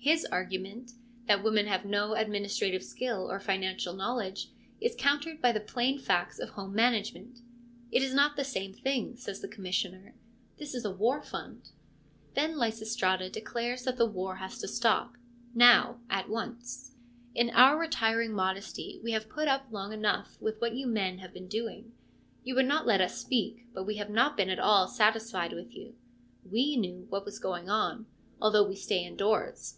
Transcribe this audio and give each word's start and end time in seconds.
His 0.00 0.24
argument, 0.26 0.92
that 1.26 1.42
women 1.44 1.66
have 1.66 1.84
no 1.84 2.14
administrative 2.14 2.82
skill 2.82 3.30
or 3.30 3.38
financial 3.38 3.92
knowledge, 3.92 4.48
is 4.80 4.96
countered 4.96 5.42
by 5.42 5.52
the 5.52 5.60
plain 5.60 5.98
facts 5.98 6.38
of 6.38 6.50
home 6.50 6.72
management.' 6.74 7.40
It 7.92 8.02
is 8.02 8.14
not 8.14 8.34
the 8.34 8.44
same 8.44 8.72
thing/ 8.72 9.16
says 9.16 9.42
the 9.42 9.48
Commissioner;' 9.48 10.14
this 10.58 10.74
is 10.74 10.86
a 10.86 10.90
war 10.90 11.20
fund.' 11.20 11.72
Then 12.32 12.54
Lysistrata 12.56 13.28
declares 13.30 13.82
that 13.82 13.98
the 13.98 14.06
war 14.06 14.36
has 14.36 14.56
to 14.60 14.68
stop— 14.68 15.16
now, 15.54 16.00
at 16.08 16.30
once. 16.30 16.94
ARISTOPHANES 17.34 17.52
161 17.54 17.54
In 17.54 17.54
our 17.54 17.78
retiring 17.78 18.32
modesty 18.34 19.00
we 19.04 19.10
have 19.10 19.28
put 19.28 19.46
up 19.48 19.66
long 19.70 19.92
enough 19.92 20.38
with 20.40 20.58
what 20.62 20.74
you 20.74 20.86
men 20.86 21.18
have 21.18 21.34
been 21.34 21.48
doing. 21.48 21.92
You 22.42 22.54
would 22.54 22.64
not 22.66 22.86
let 22.86 23.02
us 23.02 23.20
speak, 23.20 23.66
but 23.74 23.84
we 23.84 23.96
have 23.96 24.10
not 24.10 24.38
been 24.38 24.48
at 24.48 24.60
all 24.60 24.88
satisfied 24.88 25.52
with 25.52 25.74
you. 25.74 25.96
We 26.50 26.78
knew 26.78 27.04
what 27.10 27.26
was 27.26 27.38
going 27.38 27.68
on, 27.68 28.06
although 28.40 28.66
we 28.66 28.74
stay 28.76 29.04
indoors. 29.04 29.74